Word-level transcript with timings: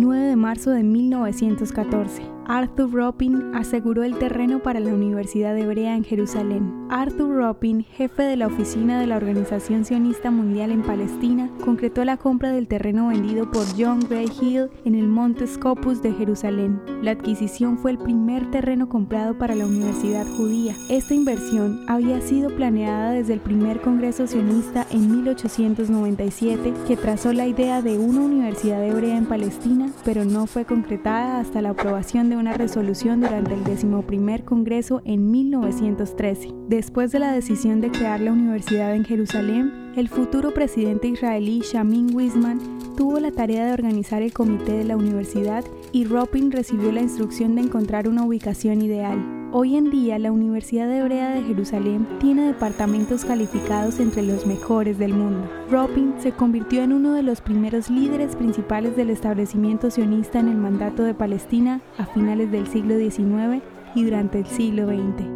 9 0.00 0.28
de 0.30 0.36
marzo 0.36 0.70
de 0.70 0.82
1914. 0.82 2.39
Arthur 2.52 2.90
Ropin 2.90 3.54
aseguró 3.54 4.02
el 4.02 4.18
terreno 4.18 4.58
para 4.58 4.80
la 4.80 4.92
Universidad 4.92 5.56
Hebrea 5.56 5.94
en 5.94 6.02
Jerusalén. 6.02 6.88
Arthur 6.90 7.36
Ropin, 7.36 7.84
jefe 7.84 8.24
de 8.24 8.36
la 8.36 8.48
oficina 8.48 8.98
de 8.98 9.06
la 9.06 9.18
Organización 9.18 9.84
Sionista 9.84 10.32
Mundial 10.32 10.72
en 10.72 10.82
Palestina, 10.82 11.48
concretó 11.64 12.04
la 12.04 12.16
compra 12.16 12.50
del 12.50 12.66
terreno 12.66 13.06
vendido 13.06 13.48
por 13.52 13.64
John 13.78 14.00
Gray 14.00 14.28
Hill 14.40 14.68
en 14.84 14.96
el 14.96 15.06
Monte 15.06 15.46
Scopus 15.46 16.02
de 16.02 16.12
Jerusalén. 16.12 16.82
La 17.02 17.12
adquisición 17.12 17.78
fue 17.78 17.92
el 17.92 17.98
primer 17.98 18.50
terreno 18.50 18.88
comprado 18.88 19.38
para 19.38 19.54
la 19.54 19.66
Universidad 19.66 20.26
Judía. 20.36 20.74
Esta 20.88 21.14
inversión 21.14 21.84
había 21.86 22.20
sido 22.20 22.50
planeada 22.56 23.12
desde 23.12 23.34
el 23.34 23.40
primer 23.40 23.80
Congreso 23.80 24.26
Sionista 24.26 24.88
en 24.90 25.08
1897, 25.22 26.74
que 26.88 26.96
trazó 26.96 27.32
la 27.32 27.46
idea 27.46 27.80
de 27.80 27.96
una 28.00 28.22
universidad 28.22 28.84
hebrea 28.84 29.16
en 29.16 29.26
Palestina, 29.26 29.92
pero 30.04 30.24
no 30.24 30.48
fue 30.48 30.64
concretada 30.64 31.38
hasta 31.38 31.62
la 31.62 31.70
aprobación 31.70 32.28
de 32.28 32.39
una 32.40 32.54
resolución 32.54 33.20
durante 33.20 33.54
el 33.54 33.62
decimoprimer 33.64 34.44
Congreso 34.44 35.02
en 35.04 35.30
1913. 35.30 36.48
Después 36.68 37.12
de 37.12 37.18
la 37.18 37.32
decisión 37.32 37.80
de 37.80 37.90
crear 37.90 38.20
la 38.20 38.32
universidad 38.32 38.94
en 38.94 39.04
Jerusalén, 39.04 39.92
el 39.96 40.08
futuro 40.08 40.52
presidente 40.52 41.08
israelí 41.08 41.60
Shamin 41.60 42.14
Weizmann 42.14 42.58
tuvo 42.96 43.20
la 43.20 43.30
tarea 43.30 43.66
de 43.66 43.72
organizar 43.72 44.22
el 44.22 44.32
comité 44.32 44.72
de 44.72 44.84
la 44.84 44.96
universidad 44.96 45.64
y 45.92 46.04
Ropin 46.04 46.50
recibió 46.50 46.90
la 46.92 47.02
instrucción 47.02 47.54
de 47.54 47.62
encontrar 47.62 48.08
una 48.08 48.24
ubicación 48.24 48.82
ideal. 48.82 49.39
Hoy 49.52 49.76
en 49.76 49.90
día 49.90 50.16
la 50.20 50.30
Universidad 50.30 50.88
Hebrea 50.92 51.30
de 51.34 51.42
Jerusalén 51.42 52.06
tiene 52.20 52.46
departamentos 52.46 53.24
calificados 53.24 53.98
entre 53.98 54.22
los 54.22 54.46
mejores 54.46 54.96
del 54.96 55.12
mundo. 55.12 55.50
Ropin 55.68 56.14
se 56.20 56.30
convirtió 56.30 56.84
en 56.84 56.92
uno 56.92 57.14
de 57.14 57.24
los 57.24 57.40
primeros 57.40 57.90
líderes 57.90 58.36
principales 58.36 58.94
del 58.94 59.10
establecimiento 59.10 59.90
sionista 59.90 60.38
en 60.38 60.50
el 60.50 60.56
mandato 60.56 61.02
de 61.02 61.14
Palestina 61.14 61.80
a 61.98 62.06
finales 62.06 62.52
del 62.52 62.68
siglo 62.68 62.96
XIX 62.96 63.60
y 63.96 64.04
durante 64.04 64.38
el 64.38 64.46
siglo 64.46 64.86
XX. 64.86 65.26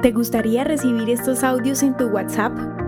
¿Te 0.00 0.12
gustaría 0.12 0.62
recibir 0.62 1.10
estos 1.10 1.42
audios 1.42 1.82
en 1.82 1.96
tu 1.96 2.04
WhatsApp? 2.04 2.87